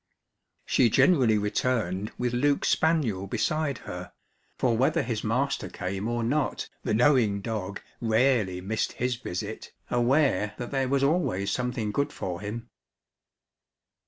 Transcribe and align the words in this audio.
She 0.65 0.89
generally 0.89 1.37
returned 1.37 2.11
with 2.17 2.33
Luke's 2.33 2.69
spaniel 2.69 3.27
beside 3.27 3.77
her, 3.85 4.11
for 4.57 4.75
whether 4.75 5.03
his 5.03 5.23
master 5.23 5.69
came 5.69 6.07
or 6.07 6.23
not 6.23 6.67
the 6.81 6.95
knowing 6.95 7.39
dog 7.39 7.81
rarely 8.01 8.61
missed 8.61 8.93
his 8.93 9.17
visit, 9.17 9.71
aware 9.91 10.55
that 10.57 10.71
there 10.71 10.89
was 10.89 11.03
always 11.03 11.51
something 11.51 11.91
good 11.91 12.11
for 12.11 12.41
him. 12.41 12.67